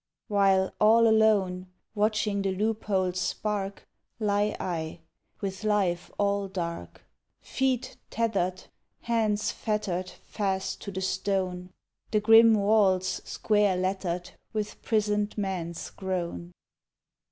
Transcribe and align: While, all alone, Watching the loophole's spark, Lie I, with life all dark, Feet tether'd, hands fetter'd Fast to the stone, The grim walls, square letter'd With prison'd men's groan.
While, 0.29 0.73
all 0.81 1.07
alone, 1.07 1.67
Watching 1.93 2.41
the 2.41 2.51
loophole's 2.55 3.19
spark, 3.21 3.87
Lie 4.19 4.55
I, 4.59 5.01
with 5.41 5.63
life 5.63 6.09
all 6.17 6.47
dark, 6.47 7.05
Feet 7.39 7.97
tether'd, 8.09 8.63
hands 9.01 9.51
fetter'd 9.51 10.09
Fast 10.23 10.81
to 10.81 10.91
the 10.91 11.01
stone, 11.01 11.69
The 12.09 12.19
grim 12.19 12.55
walls, 12.55 13.21
square 13.25 13.77
letter'd 13.77 14.31
With 14.53 14.81
prison'd 14.81 15.37
men's 15.37 15.91
groan. 15.91 16.51